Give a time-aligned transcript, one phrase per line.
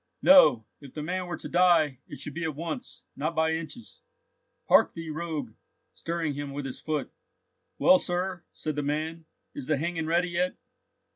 [0.23, 4.01] "No, if the man were to die, it should be at once, not by inches.
[4.67, 5.53] Hark thee, rogue!"
[5.93, 7.11] stirring him with his foot.
[7.77, 10.55] "Well, sir," said the man, "is the hanging ready yet?